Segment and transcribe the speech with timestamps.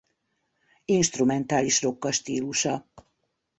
[0.85, 2.85] Instrumentális rock a stílusa.